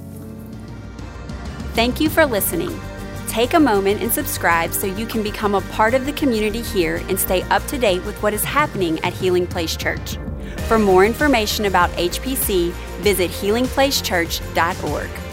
[1.74, 2.80] Thank you for listening.
[3.28, 6.96] Take a moment and subscribe so you can become a part of the community here
[7.10, 10.16] and stay up to date with what is happening at Healing Place Church.
[10.66, 12.70] For more information about HPC,
[13.02, 15.27] visit healingplacechurch.org.